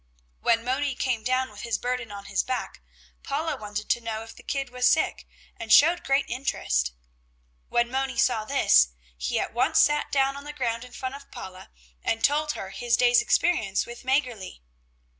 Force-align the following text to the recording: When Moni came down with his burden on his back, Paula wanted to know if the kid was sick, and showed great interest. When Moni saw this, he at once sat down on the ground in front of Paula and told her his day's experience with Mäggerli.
When 0.39 0.63
Moni 0.65 0.95
came 0.95 1.21
down 1.23 1.51
with 1.51 1.61
his 1.61 1.77
burden 1.77 2.11
on 2.11 2.25
his 2.25 2.41
back, 2.41 2.81
Paula 3.21 3.55
wanted 3.55 3.87
to 3.91 4.01
know 4.01 4.23
if 4.23 4.35
the 4.35 4.41
kid 4.41 4.71
was 4.71 4.87
sick, 4.87 5.27
and 5.55 5.71
showed 5.71 6.03
great 6.03 6.25
interest. 6.27 6.93
When 7.69 7.91
Moni 7.91 8.17
saw 8.17 8.43
this, 8.43 8.89
he 9.15 9.39
at 9.39 9.53
once 9.53 9.77
sat 9.79 10.11
down 10.11 10.35
on 10.35 10.43
the 10.43 10.53
ground 10.53 10.83
in 10.83 10.91
front 10.93 11.13
of 11.13 11.29
Paula 11.29 11.69
and 12.03 12.23
told 12.23 12.53
her 12.53 12.71
his 12.71 12.97
day's 12.97 13.21
experience 13.21 13.85
with 13.85 14.01
Mäggerli. 14.01 14.61